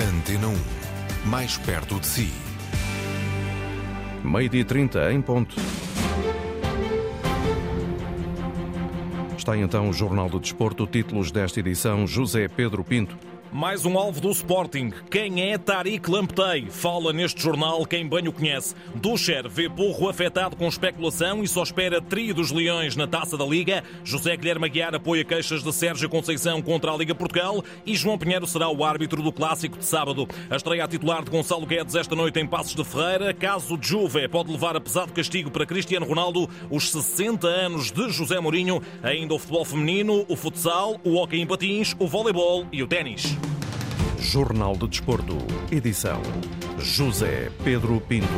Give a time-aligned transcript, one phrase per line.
[0.00, 0.54] Antena 1.
[1.28, 2.30] Mais perto de si.
[4.22, 5.56] Meio-dia 30 em ponto.
[9.36, 13.16] Está então o Jornal do Desporto, títulos desta edição, José Pedro Pinto.
[13.52, 14.92] Mais um alvo do Sporting.
[15.10, 16.66] Quem é Tariq Lamptey?
[16.70, 18.74] Fala neste jornal quem bem o conhece.
[18.94, 23.46] Ducher vê Porro afetado com especulação e só espera trio dos Leões na Taça da
[23.46, 23.82] Liga.
[24.04, 28.46] José Guilherme Aguiar apoia queixas de Sérgio Conceição contra a Liga Portugal e João Pinheiro
[28.46, 30.28] será o árbitro do Clássico de sábado.
[30.50, 33.32] A estreia a titular de Gonçalo Guedes esta noite em Passos de Ferreira.
[33.32, 38.10] Caso de Juve pode levar a pesado castigo para Cristiano Ronaldo os 60 anos de
[38.10, 38.82] José Mourinho.
[39.02, 43.37] Ainda o futebol feminino, o futsal, o hóquei em patins, o voleibol e o ténis.
[44.28, 45.38] Jornal do Desporto,
[45.72, 46.20] edição
[46.80, 48.28] José Pedro Pinto.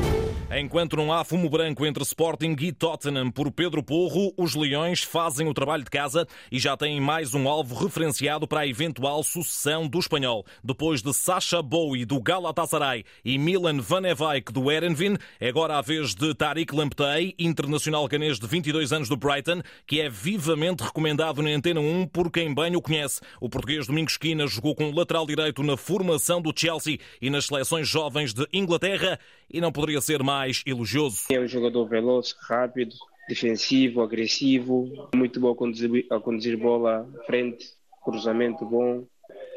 [0.51, 5.47] Enquanto não há fumo branco entre Sporting e Tottenham por Pedro Porro, os Leões fazem
[5.47, 9.87] o trabalho de casa e já têm mais um alvo referenciado para a eventual sucessão
[9.87, 10.45] do espanhol.
[10.65, 15.83] Depois de Sacha Bowie do Galatasaray e Milan Van Eyck do Erenvin, é agora a
[15.83, 21.43] vez de Tariq Lamptey, internacional canês de 22 anos do Brighton, que é vivamente recomendado
[21.43, 23.21] na Antena 1 por quem bem o conhece.
[23.41, 27.47] O português Domingos Esquina jogou com o lateral direito na formação do Chelsea e nas
[27.47, 31.25] seleções jovens de Inglaterra e não poderia ser mais elogioso.
[31.31, 32.95] É um jogador veloz, rápido,
[33.29, 37.67] defensivo, agressivo, muito bom a conduzir, a conduzir bola à frente,
[38.05, 39.05] cruzamento bom.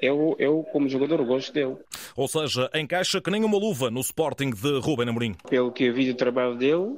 [0.02, 1.78] Eu, eu, como jogador, gosto dele.
[2.16, 5.36] Ou seja, encaixa que nem uma luva no Sporting de Ruben Amorim.
[5.50, 6.96] Pelo que eu vi do trabalho dele,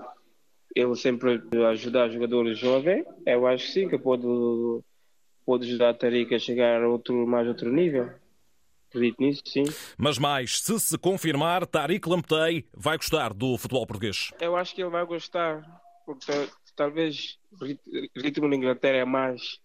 [0.75, 4.25] ele sempre ajudar jogadores jovens, eu acho que sim, que pode,
[5.45, 8.09] pode ajudar a Tarica a chegar a outro, mais outro nível.
[8.89, 9.63] Acredito nisso, sim.
[9.97, 14.31] Mas mais, se se confirmar, Tariq Lamptey vai gostar do futebol português.
[14.39, 15.63] Eu acho que ele vai gostar,
[16.05, 16.31] porque
[16.75, 19.59] talvez o ritmo na Inglaterra é mais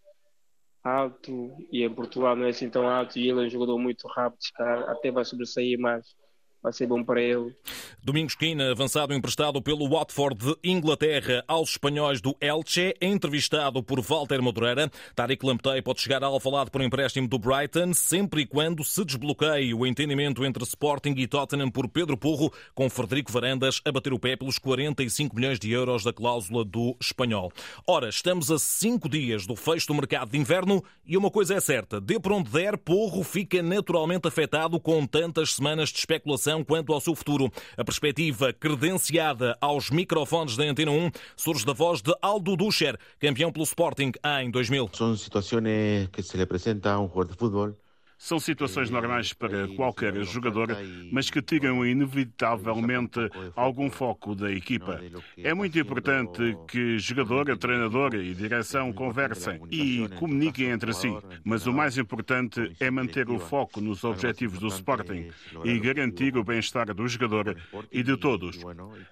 [0.82, 4.08] alto e em Portugal não é assim tão alto e ele é um jogador muito
[4.08, 4.40] rápido,
[4.88, 6.16] até vai sobressair mais
[6.62, 7.54] vai ser bom para ele.
[8.02, 14.42] Domingos Quina, avançado emprestado pelo Watford de Inglaterra aos espanhóis do Elche, entrevistado por Walter
[14.42, 14.90] Madureira.
[15.14, 19.74] Tariq Lamptey pode chegar a Alvalade por empréstimo do Brighton, sempre e quando se desbloqueie
[19.74, 24.18] o entendimento entre Sporting e Tottenham por Pedro Porro, com Frederico Varandas a bater o
[24.18, 27.52] pé pelos 45 milhões de euros da cláusula do espanhol.
[27.86, 31.60] Ora, estamos a cinco dias do fecho do mercado de inverno e uma coisa é
[31.60, 36.92] certa, de por onde der, Porro fica naturalmente afetado com tantas semanas de especulação quanto
[36.92, 37.50] ao seu futuro.
[37.76, 43.52] A perspectiva credenciada aos microfones da Antena 1 surge da voz de Aldo Ducher, campeão
[43.52, 44.12] pelo Sporting
[44.42, 44.90] em 2000.
[44.92, 47.74] São situações que se lhe a um jogador de futebol
[48.20, 50.76] são situações normais para qualquer jogador,
[51.10, 53.18] mas que tiram inevitavelmente
[53.56, 55.00] algum foco da equipa.
[55.38, 61.08] É muito importante que jogador, treinador e direção conversem e comuniquem entre si,
[61.42, 65.30] mas o mais importante é manter o foco nos objetivos do Sporting
[65.64, 67.56] e garantir o bem-estar do jogador
[67.90, 68.60] e de todos.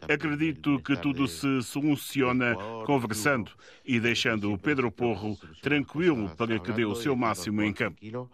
[0.02, 2.54] Acredito que tudo se soluciona
[2.84, 3.52] conversando
[3.86, 8.28] e deixando o Pedro Porro tranquilo para que dê o seu máximo em campo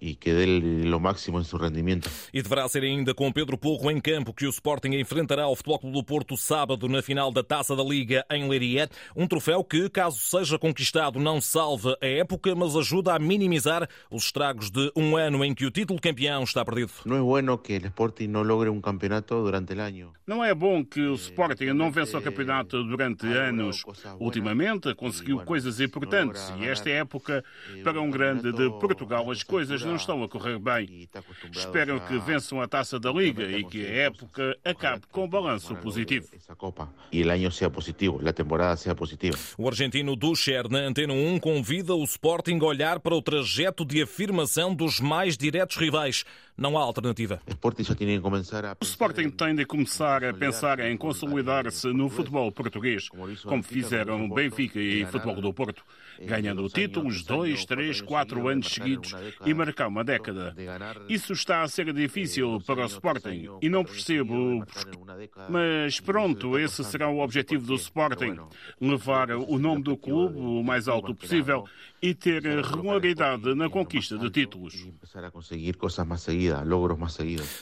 [0.00, 2.10] e que dê o máximo em seu rendimento.
[2.32, 5.78] E deverá ser ainda com Pedro Porro em campo que o Sporting enfrentará o Futebol
[5.78, 8.88] Clube do Porto sábado na final da Taça da Liga em Leiria.
[9.16, 14.24] Um troféu que, caso seja conquistado, não salva a época, mas ajuda a minimizar os
[14.24, 16.92] estragos de um ano em que o título campeão está perdido.
[17.04, 20.12] Não é bueno que o Sporting não logre um campeonato durante o ano.
[20.26, 23.82] Não é bom que o Sporting não vença o campeonato durante anos.
[24.18, 27.44] Ultimamente conseguiu coisas importantes e esta época,
[27.82, 31.08] para um grande de Portugal, as coisas coisas não estão a correr bem.
[31.52, 36.28] Espero que vençam a taça da Liga e que a época acabe com balanço positivo.
[37.12, 39.36] E o ano seja positivo, a temporada seja positiva.
[39.58, 44.02] O argentino Ducher, na Antena 1, convida o Sporting a olhar para o trajeto de
[44.02, 46.24] afirmação dos mais diretos rivais.
[46.60, 47.40] Não há alternativa.
[48.78, 54.78] O Sporting tem de começar a pensar em consolidar-se no futebol português, como fizeram Benfica
[54.78, 55.82] e Futebol do Porto,
[56.20, 59.14] ganhando títulos dois, três, quatro anos seguidos
[59.46, 60.54] e marcar uma década.
[61.08, 64.62] Isso está a ser difícil para o Sporting e não percebo.
[65.48, 68.36] Mas pronto, esse será o objetivo do Sporting:
[68.78, 71.64] levar o nome do clube o mais alto possível
[72.02, 74.86] e ter regularidade na conquista de títulos.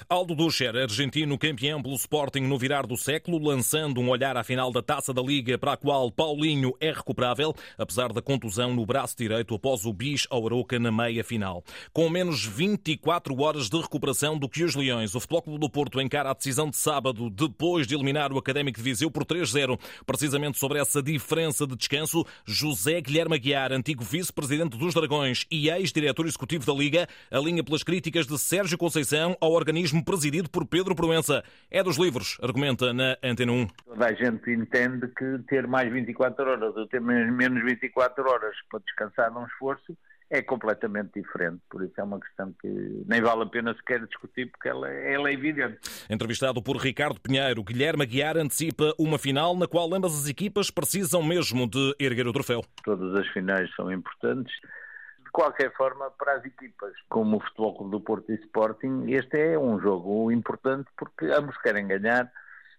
[0.08, 4.70] Aldo Ducher, argentino campeão pelo Sporting no virar do século, lançando um olhar à final
[4.70, 9.16] da Taça da Liga para a qual Paulinho é recuperável, apesar da contusão no braço
[9.16, 11.64] direito após o bis ao Aroca na meia final.
[11.92, 16.00] Com menos 24 horas de recuperação do que os Leões, o Futebol Clube do Porto
[16.00, 19.78] encara a decisão de sábado depois de eliminar o Académico de Viseu por 3-0.
[20.06, 25.70] Precisamente sobre essa diferença de descanso, José Guilherme Aguiar, antigo vice vice-presidente dos Dragões e
[25.70, 30.94] ex-diretor executivo da Liga, alinha pelas críticas de Sérgio Conceição ao organismo presidido por Pedro
[30.94, 31.42] Proença.
[31.70, 33.66] É dos livros, argumenta na Antena 1.
[33.86, 38.80] Toda a gente entende que ter mais 24 horas ou ter menos 24 horas para
[38.80, 39.96] descansar num esforço
[40.30, 41.60] é completamente diferente.
[41.70, 42.68] Por isso é uma questão que
[43.06, 45.78] nem vale a pena sequer discutir, porque ela, ela é evidente.
[46.10, 51.22] Entrevistado por Ricardo Pinheiro, Guilherme Aguiar antecipa uma final na qual ambas as equipas precisam
[51.22, 52.62] mesmo de erguer o troféu.
[52.84, 54.54] Todas as finais são importantes.
[55.24, 59.38] De qualquer forma, para as equipas como o Futebol Clube do Porto e Sporting, este
[59.38, 62.30] é um jogo importante porque ambos querem ganhar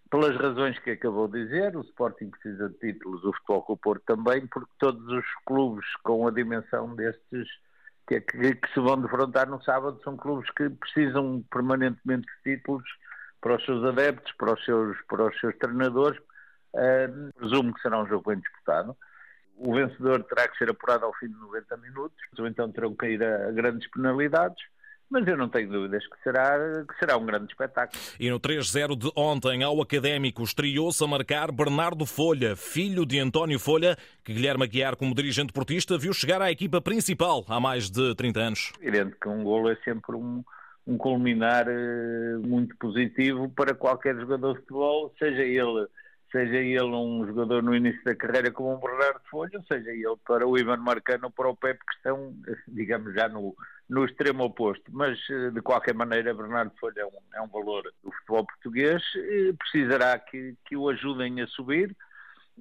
[0.09, 4.03] pelas razões que acabou de dizer, o Sporting precisa de títulos, o Futebol Clube Porto
[4.05, 7.47] também, porque todos os clubes com a dimensão destes
[8.07, 12.83] que, que, que, se vão defrontar no sábado são clubes que precisam permanentemente de títulos
[13.39, 16.19] para os seus adeptos, para os seus, para os seus treinadores.
[16.73, 18.97] Uh, presumo que será um jogo bem disputado.
[19.55, 23.07] O vencedor terá que ser apurado ao fim de 90 minutos, ou então terão que
[23.07, 24.63] ir a grandes penalidades
[25.09, 27.99] mas eu não tenho dúvidas que será, que será um grande espetáculo.
[28.19, 33.59] E no 3-0 de ontem, ao Académico, estreou-se a marcar Bernardo Folha, filho de António
[33.59, 38.15] Folha, que Guilherme Aguiar, como dirigente portista, viu chegar à equipa principal há mais de
[38.15, 38.73] 30 anos.
[38.81, 40.43] Evidente que um golo é sempre um,
[40.85, 45.87] um culminar uh, muito positivo para qualquer jogador de futebol, seja ele
[46.31, 50.47] seja ele um jogador no início da carreira como um Bernardo Folha, seja ele para
[50.47, 52.35] o Ivan Marcano para o Pepe, que estão,
[52.67, 53.55] digamos, já no,
[53.89, 54.83] no extremo oposto.
[54.91, 59.01] Mas, eh, de qualquer maneira, Bernardo Folha é um, é um valor do futebol português,
[59.57, 61.95] precisará que, que o ajudem a subir,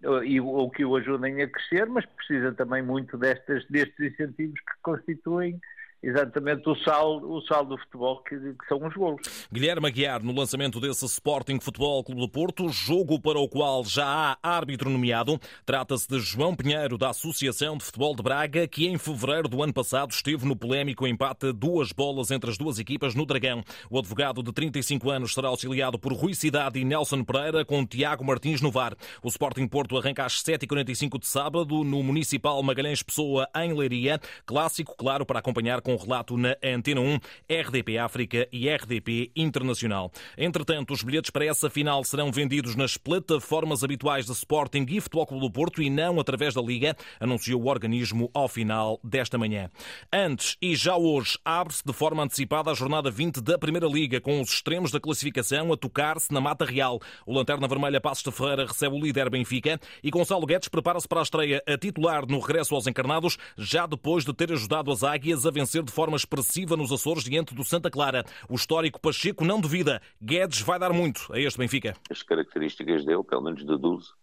[0.02, 4.58] eh, e, ou que o ajudem a crescer, mas precisa também muito destes, destes incentivos
[4.60, 5.60] que constituem
[6.02, 9.20] exatamente o sal, o sal do futebol que, que, são os golos.
[9.52, 14.06] Guilherme Aguiar, no lançamento desse Sporting Futebol Clube do Porto, jogo para o qual já
[14.06, 15.38] há árbitro nomeado.
[15.66, 19.72] Trata-se de João Pinheiro, da Associação de Futebol de Braga, que em fevereiro do ano
[19.72, 23.64] passado esteve no polémico empate duas bolas entre as duas equipas no Dragão.
[23.90, 28.24] O advogado de 35 anos será auxiliado por Rui Cidade e Nelson Pereira, com Tiago
[28.24, 28.94] Martins no VAR.
[29.22, 34.20] O Sporting Porto arranca às 7h45 de sábado no Municipal Magalhães Pessoa, em Leiria.
[34.46, 37.18] Clássico, claro, para acompanhar com relato na Antena 1,
[37.50, 40.12] RDP África e RDP Internacional.
[40.36, 45.26] Entretanto, os bilhetes para essa final serão vendidos nas plataformas habituais de Sporting e Futebol
[45.26, 49.70] Clube do Porto e não através da Liga, anunciou o organismo ao final desta manhã.
[50.12, 54.42] Antes e já hoje abre-se de forma antecipada a jornada 20 da Primeira Liga, com
[54.42, 57.00] os extremos da classificação a tocar-se na Mata Real.
[57.24, 61.20] O Lanterna Vermelha Passos de Ferreira recebe o líder Benfica e Gonçalo Guedes prepara-se para
[61.20, 65.46] a estreia a titular no regresso aos encarnados, já depois de ter ajudado as Águias
[65.46, 68.24] a vencer de forma expressiva nos Açores diante do Santa Clara.
[68.48, 70.00] O histórico Pacheco não duvida.
[70.20, 71.94] Guedes vai dar muito a este Benfica.
[72.10, 74.14] As características dele, pelo menos deduzo,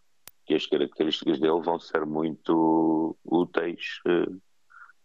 [0.46, 4.28] que as características dele vão ser muito úteis eh,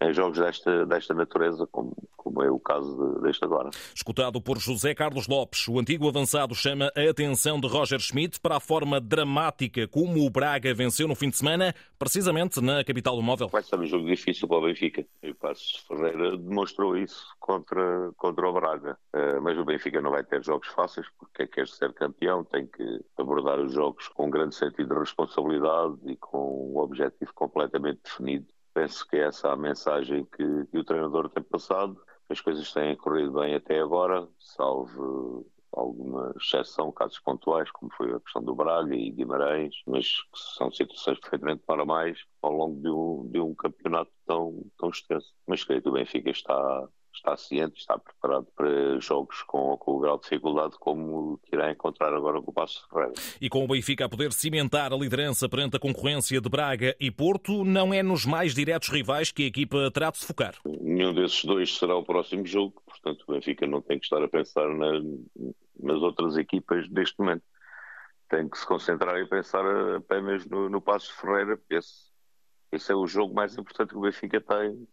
[0.01, 3.71] em jogos desta, desta natureza, como, como é o caso deste agora.
[3.95, 8.57] Escutado por José Carlos Lopes, o antigo avançado chama a atenção de Roger Schmidt para
[8.57, 13.23] a forma dramática como o Braga venceu no fim de semana, precisamente na capital do
[13.23, 13.49] móvel.
[13.49, 15.05] Vai ser um jogo difícil para o Benfica.
[15.23, 18.97] E o Passos Ferreira demonstrou isso contra, contra o Braga.
[19.15, 23.01] Uh, mas o Benfica não vai ter jogos fáceis, porque quer ser campeão, tem que
[23.19, 28.47] abordar os jogos com um grande sentido de responsabilidade e com um objetivo completamente definido
[28.75, 32.01] penso que essa é a mensagem que, que o treinador tem passado.
[32.29, 38.21] As coisas têm corrido bem até agora, salvo alguma exceção, casos pontuais, como foi a
[38.21, 43.41] questão do Braga e Guimarães, mas são situações perfeitamente normais ao longo de um, de
[43.41, 45.33] um campeonato tão, tão extenso.
[45.47, 46.89] Mas creio que o Benfica está,
[47.21, 51.71] está ciente, está preparado para jogos com, com o grau de dificuldade como que irá
[51.71, 53.13] encontrar agora com o Passo Ferreira.
[53.41, 57.11] E com o Benfica a poder cimentar a liderança perante a concorrência de Braga e
[57.11, 60.55] Porto, não é nos mais diretos rivais que a equipa terá de se focar?
[60.65, 64.29] Nenhum desses dois será o próximo jogo, portanto o Benfica não tem que estar a
[64.29, 65.01] pensar na,
[65.79, 67.43] nas outras equipas deste momento.
[68.29, 69.65] Tem que se concentrar e pensar
[69.97, 72.11] apenas no, no Passo Ferreira, esse,
[72.73, 74.87] esse é o jogo mais importante que o Benfica tem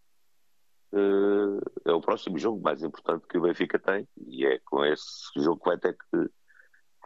[1.86, 5.60] é o próximo jogo mais importante que o Benfica tem e é com esse jogo
[5.60, 6.30] que vai ter que,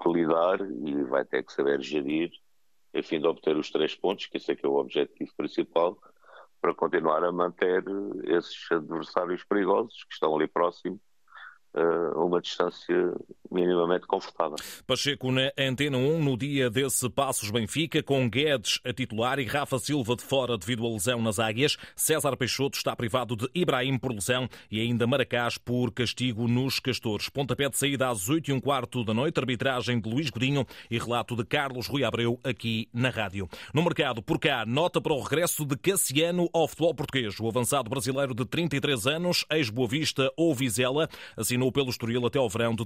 [0.01, 2.31] que lidar e vai ter que saber gerir
[2.93, 5.97] a fim de obter os três pontos, que esse é que é o objetivo principal,
[6.59, 7.83] para continuar a manter
[8.25, 10.99] esses adversários perigosos que estão ali próximo
[11.73, 13.13] uh, a uma distância
[13.51, 14.55] minimamente confortável.
[14.87, 19.77] Pacheco na Antena 1 no dia desse Passos Benfica, com Guedes a titular e Rafa
[19.77, 21.77] Silva de fora devido à lesão nas águias.
[21.95, 27.29] César Peixoto está privado de Ibrahim por lesão e ainda Maracás por castigo nos Castores.
[27.29, 30.97] Pontapé de saída às 8 e um quarto da noite, arbitragem de Luís Godinho e
[30.97, 33.49] relato de Carlos Rui Abreu aqui na rádio.
[33.73, 37.39] No mercado, por cá, nota para o regresso de Cassiano ao futebol português.
[37.39, 42.49] O avançado brasileiro de 33 anos, ex-Boa Vista ou Vizela, assinou pelo Estoril até ao
[42.49, 42.85] verão de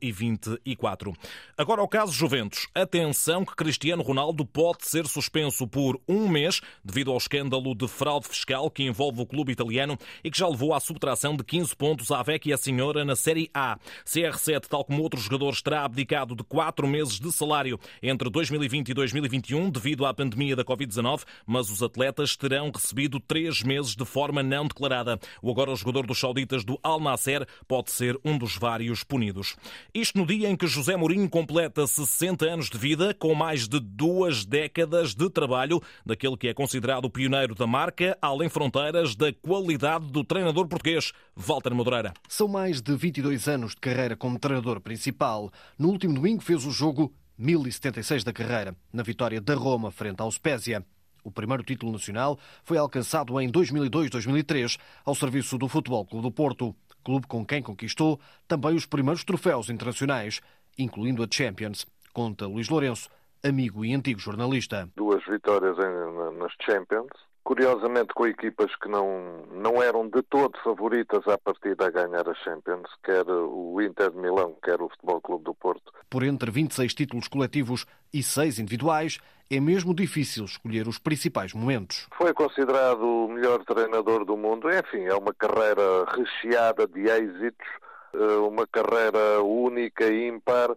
[0.00, 1.12] 2024.
[1.56, 2.66] Agora ao caso Juventus.
[2.74, 8.28] Atenção que Cristiano Ronaldo pode ser suspenso por um mês devido ao escândalo de fraude
[8.28, 12.10] fiscal que envolve o clube italiano e que já levou à subtração de 15 pontos
[12.10, 13.78] à Vecchia Senhora na Série A.
[14.06, 18.94] CR7, tal como outros jogadores, terá abdicado de quatro meses de salário entre 2020 e
[18.94, 24.42] 2021 devido à pandemia da Covid-19, mas os atletas terão recebido três meses de forma
[24.42, 25.18] não declarada.
[25.42, 29.56] O agora jogador dos sauditas do Al Nasser pode ser um dos vários punidos.
[29.92, 33.80] Isto no dia em que José Mourinho completa 60 anos de vida, com mais de
[33.80, 39.32] duas décadas de trabalho, daquele que é considerado o pioneiro da marca, além fronteiras da
[39.32, 42.14] qualidade do treinador português, Walter Madureira.
[42.28, 45.50] São mais de 22 anos de carreira como treinador principal.
[45.76, 50.30] No último domingo fez o jogo 1076 da carreira, na vitória da Roma frente ao
[50.30, 50.86] Spezia.
[51.24, 56.74] O primeiro título nacional foi alcançado em 2002-2003 ao serviço do Futebol Clube do Porto,
[57.02, 60.40] clube com quem conquistou também os primeiros troféus internacionais,
[60.78, 61.86] incluindo a Champions.
[62.12, 63.08] Conta Luís Lourenço,
[63.44, 64.88] amigo e antigo jornalista.
[64.96, 65.76] Duas vitórias
[66.38, 67.10] nas Champions,
[67.42, 72.34] curiosamente com equipas que não, não eram de todo favoritas à partida a ganhar a
[72.34, 75.92] Champions, quer o Inter de Milão, quer o Futebol Clube do Porto.
[76.08, 79.18] Por entre 26 títulos coletivos e 6 individuais,
[79.50, 82.06] é mesmo difícil escolher os principais momentos.
[82.16, 84.68] Foi considerado o melhor treinador do mundo.
[84.70, 87.66] Enfim, é uma carreira recheada de êxitos,
[88.14, 90.70] eh, uma carreira única e ímpar.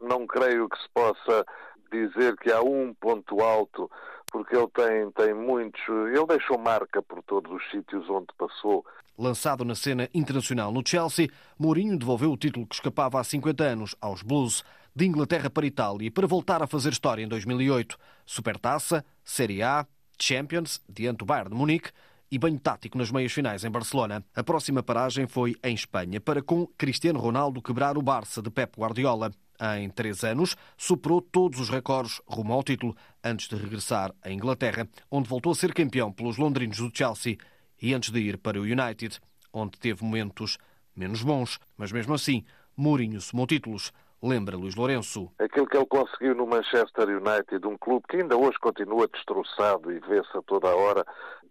[0.00, 1.44] Não creio que se possa
[1.90, 3.90] dizer que há um ponto alto
[4.30, 5.80] porque ele tem, tem muitos.
[5.88, 8.84] Ele deixou marca por todos os sítios onde passou.
[9.18, 13.94] Lançado na cena internacional no Chelsea, Mourinho devolveu o título que escapava há 50 anos
[14.00, 17.96] aos Blues, de Inglaterra para Itália, para voltar a fazer história em 2008.
[18.26, 19.86] Supertaça, Série A,
[20.20, 21.90] Champions, diante do Bayern de Munique
[22.30, 24.24] e banho tático nas meias finais em Barcelona.
[24.34, 28.78] A próxima paragem foi em Espanha, para com Cristiano Ronaldo quebrar o Barça de Pep
[28.78, 29.32] Guardiola.
[29.78, 34.88] Em três anos, superou todos os recordes rumo ao título, antes de regressar à Inglaterra,
[35.10, 37.36] onde voltou a ser campeão pelos londrinos do Chelsea
[37.80, 39.20] e antes de ir para o United,
[39.52, 40.58] onde teve momentos
[40.96, 42.44] menos bons, mas mesmo assim,
[42.76, 43.92] Mourinho somou títulos.
[44.22, 45.32] Lembra Luís Lourenço.
[45.38, 49.98] Aquilo que ele conseguiu no Manchester United, um clube que ainda hoje continua destroçado e
[49.98, 51.04] vê-se a toda a hora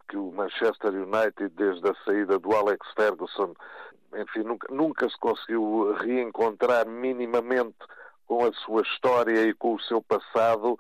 [0.08, 3.54] que o Manchester United, desde a saída do Alex Ferguson,
[4.16, 7.76] enfim, nunca, nunca se conseguiu reencontrar minimamente
[8.26, 10.80] com a sua história e com o seu passado.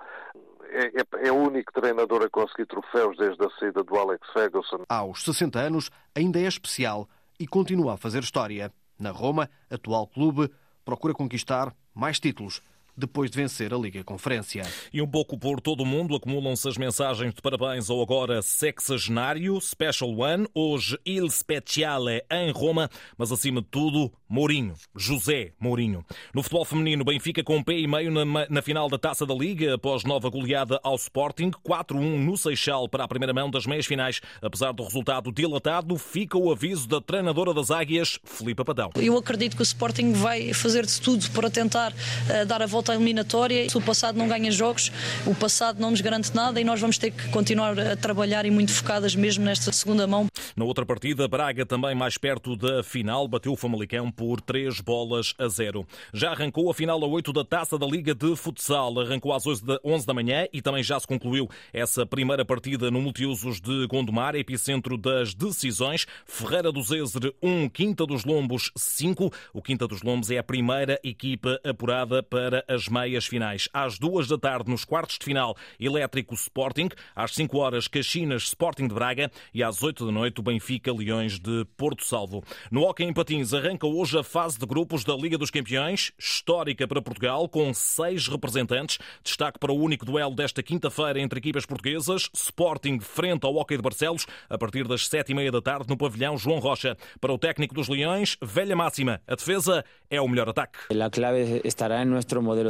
[0.69, 4.85] É, é, é, o único treinador a conseguir troféus desde a saída do Alex Ferguson.
[4.87, 8.71] Aos 60 anos, ainda é especial e continua a fazer história.
[8.97, 10.49] Na Roma, atual clube,
[10.85, 12.61] procura conquistar mais títulos
[12.95, 14.63] depois de vencer a Liga Conferência.
[14.93, 19.59] E um pouco por todo o mundo acumulam-se as mensagens de parabéns ao agora sexagenário
[19.61, 26.05] Special One, hoje Il Speciale em Roma, mas acima de tudo, Mourinho, José Mourinho.
[26.33, 29.33] No futebol feminino, Benfica com um pé e meio na, na final da Taça da
[29.33, 33.85] Liga, após nova goleada ao Sporting, 4-1 no Seixal para a primeira mão das meias
[33.85, 34.21] finais.
[34.41, 38.91] Apesar do resultado dilatado, fica o aviso da treinadora das Águias, Filipe Padão.
[38.95, 42.90] Eu acredito que o Sporting vai fazer de tudo para tentar uh, dar a volta
[42.93, 43.69] eliminatória.
[43.69, 44.91] Se o passado não ganha jogos,
[45.25, 48.51] o passado não nos garante nada e nós vamos ter que continuar a trabalhar e
[48.51, 50.27] muito focadas mesmo nesta segunda mão.
[50.55, 55.33] Na outra partida, Braga também mais perto da final, bateu o Famalicão por 3 bolas
[55.37, 55.85] a 0.
[56.13, 58.99] Já arrancou a final a 8 da Taça da Liga de Futsal.
[58.99, 63.59] Arrancou às 11 da manhã e também já se concluiu essa primeira partida no multiusos
[63.61, 66.05] de Gondomar, epicentro das decisões.
[66.25, 69.31] Ferreira do Zezer 1, Quinta dos Lombos 5.
[69.53, 73.67] O Quinta dos Lombos é a primeira equipa apurada para as meias finais.
[73.73, 76.89] Às duas da tarde, nos quartos de final, Elétrico Sporting.
[77.13, 79.29] Às 5 horas, Caxinas Sporting de Braga.
[79.53, 82.43] E às 8 da noite, o Benfica Leões de Porto Salvo.
[82.71, 86.87] No Hockey em Patins, arranca hoje a fase de grupos da Liga dos Campeões, histórica
[86.87, 88.97] para Portugal, com seis representantes.
[89.23, 93.83] Destaque para o único duelo desta quinta-feira entre equipas portuguesas, Sporting frente ao Hockey de
[93.83, 96.95] Barcelos, a partir das sete e meia da tarde no pavilhão João Rocha.
[97.19, 100.79] Para o técnico dos Leões, velha máxima, a defesa é o melhor ataque.
[100.89, 102.60] A clave estará em nosso modelo.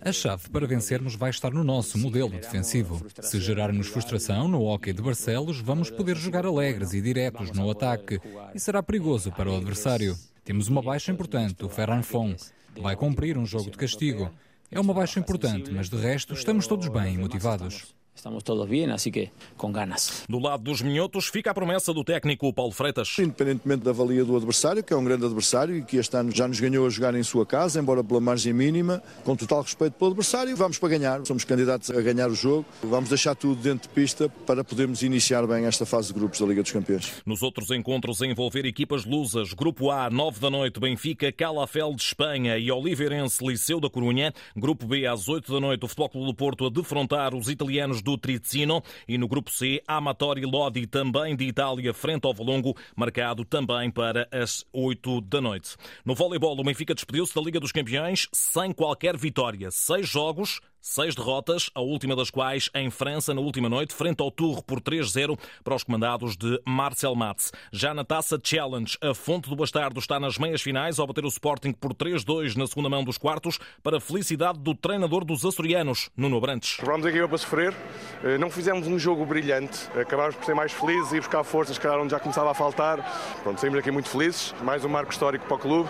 [0.00, 3.04] A chave para vencermos vai estar no nosso modelo defensivo.
[3.20, 8.20] Se gerarmos frustração no hockey de Barcelos, vamos poder jogar alegres e diretos no ataque
[8.54, 10.16] e será perigoso para o adversário.
[10.44, 12.34] Temos uma baixa importante, o Ferran Fon.
[12.80, 14.30] Vai cumprir um jogo de castigo.
[14.70, 17.94] É uma baixa importante, mas de resto estamos todos bem e motivados.
[18.14, 20.22] Estamos todos bem, assim que com ganas.
[20.28, 23.16] Do lado dos minhotos fica a promessa do técnico Paulo Freitas.
[23.18, 26.46] Independentemente da valia do adversário, que é um grande adversário e que este ano já
[26.46, 30.10] nos ganhou a jogar em sua casa, embora pela margem mínima, com total respeito pelo
[30.10, 31.26] adversário, vamos para ganhar.
[31.26, 32.64] Somos candidatos a ganhar o jogo.
[32.82, 36.46] Vamos deixar tudo dentro de pista para podermos iniciar bem esta fase de grupos da
[36.46, 37.12] Liga dos Campeões.
[37.26, 42.02] Nos outros encontros a envolver equipas lusas, Grupo A, 9 da noite, Benfica, Calafel de
[42.02, 44.32] Espanha e Oliveirense Liceu da Corunha.
[44.56, 48.03] Grupo B, às 8 da noite, o Futebol Clube do Porto a defrontar os italianos
[48.04, 48.82] do Tricino.
[49.08, 54.28] E no grupo C, Amatori Lodi, também de Itália, frente ao Valongo, marcado também para
[54.30, 55.76] as 8 da noite.
[56.04, 59.70] No voleibol, o Benfica despediu-se da Liga dos Campeões sem qualquer vitória.
[59.70, 64.30] Seis jogos, Seis derrotas, a última das quais em França na última noite, frente ao
[64.30, 67.50] Tour por 3-0 para os comandados de Marcel Matz.
[67.72, 71.28] Já na Taça Challenge, a Fonte do Bastardo está nas meias finais ao bater o
[71.28, 76.10] Sporting por 3-2 na segunda mão dos quartos, para a felicidade do treinador dos açorianos,
[76.14, 76.76] Nuno Brantes.
[76.82, 77.74] Vamos aqui para sofrer,
[78.22, 81.88] eh, não fizemos um jogo brilhante, acabámos por ser mais felizes e buscar forças, que
[81.88, 83.40] onde já começava a faltar.
[83.42, 85.88] Pronto, saímos aqui muito felizes, mais um marco histórico para o clube,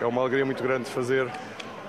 [0.00, 1.30] é uma alegria muito grande fazer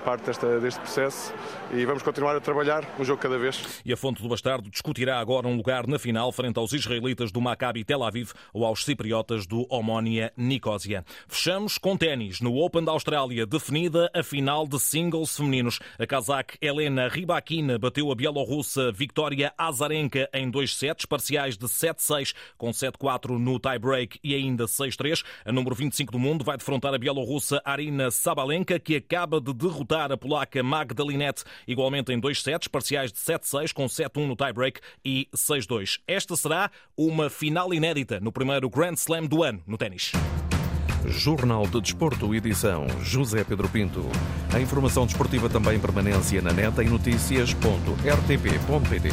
[0.04, 1.32] parte desta, deste processo
[1.72, 3.80] e vamos continuar a trabalhar um jogo cada vez.
[3.84, 7.40] E a Fonte do Bastardo discutirá agora um lugar na final frente aos israelitas do
[7.40, 11.04] Maccabi Tel Aviv ou aos cipriotas do Omónia Nicósia.
[11.26, 12.40] Fechamos com ténis.
[12.40, 15.80] No Open da Austrália, definida a final de singles femininos.
[15.98, 22.34] A casaque Helena Rybakina bateu a bielorrussa Victoria Azarenka em dois sets, parciais de 7-6
[22.58, 25.24] com 7-4 no tie-break e ainda 6-3.
[25.46, 29.93] A número 25 do mundo vai defrontar a bielorrussa Arina Sabalenka, que acaba de derrotar
[30.02, 35.28] a polaca Magdalinette igualmente em dois sets, parciais de 7-6, com 7-1 no tie-break e
[35.34, 36.00] 6-2.
[36.06, 40.12] Esta será uma final inédita no primeiro Grand Slam do ano no ténis.
[41.06, 44.08] Jornal de Desporto, edição José Pedro Pinto.
[44.52, 49.08] A informação desportiva também permanência na neta em notícias.rtp.pt.